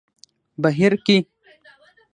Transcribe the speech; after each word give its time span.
بهير 0.61 0.93
کې 1.05 1.17